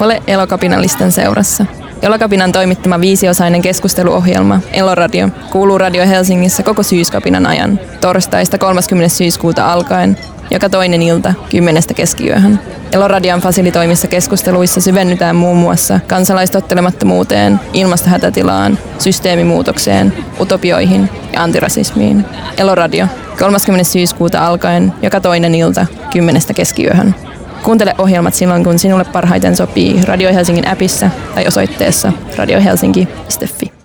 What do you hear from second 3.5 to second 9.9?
keskusteluohjelma Eloradio kuuluu Radio Helsingissä koko syyskapinan ajan, torstaista 30. syyskuuta